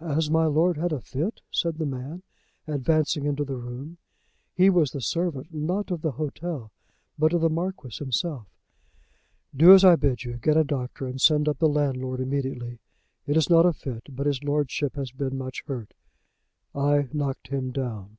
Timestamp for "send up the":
11.20-11.68